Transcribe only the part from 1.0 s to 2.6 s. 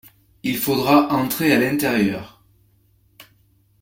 entrer à l’intérieur.